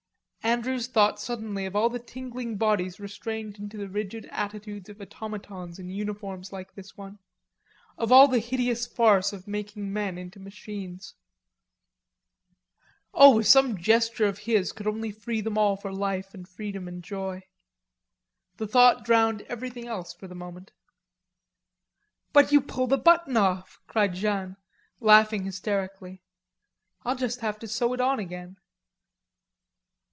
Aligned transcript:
Andrews 0.43 0.87
thought 0.87 1.19
suddenly 1.19 1.65
of 1.67 1.75
all 1.77 1.87
the 1.87 1.99
tingling 1.99 2.57
bodies 2.57 2.95
constrained 2.97 3.57
into 3.59 3.77
the 3.77 3.87
rigid 3.87 4.25
attitudes 4.31 4.89
of 4.89 4.99
automatons 4.99 5.77
in 5.79 5.87
uniforms 5.89 6.51
like 6.51 6.73
this 6.73 6.97
one; 6.97 7.19
of 7.97 8.11
all 8.11 8.27
the 8.27 8.39
hideous 8.39 8.85
farce 8.87 9.31
of 9.33 9.47
making 9.47 9.93
men 9.93 10.17
into 10.17 10.39
machines. 10.39 11.13
Oh, 13.13 13.39
if 13.39 13.45
some 13.45 13.77
gesture 13.77 14.25
of 14.25 14.39
his 14.39 14.71
could 14.73 14.87
only 14.87 15.11
free 15.11 15.39
them 15.41 15.57
all 15.59 15.77
for 15.77 15.93
life 15.93 16.33
and 16.33 16.49
freedom 16.49 16.85
and 16.87 17.01
joy. 17.03 17.43
The 18.57 18.67
thought 18.67 19.05
drowned 19.05 19.43
everything 19.43 19.87
else 19.87 20.11
for 20.11 20.27
the 20.27 20.33
moment. 20.35 20.71
"But 22.33 22.51
you 22.51 22.59
pulled 22.61 22.91
a 22.93 22.97
button 22.97 23.37
off," 23.37 23.79
cried 23.87 24.15
Jeanne 24.15 24.57
laughing 24.99 25.45
hysterically. 25.45 26.23
"I'll 27.05 27.15
just 27.15 27.39
have 27.41 27.59
to 27.59 27.67
sew 27.67 27.93
it 27.93 28.01
on 28.01 28.17
again." 28.19 28.57